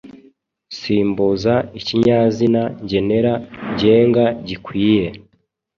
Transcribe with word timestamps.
Simbuza 0.77 1.53
ikinyazina 1.79 2.61
ngenera 2.83 3.33
ngenga 3.73 4.25
gikwiye 4.47 5.07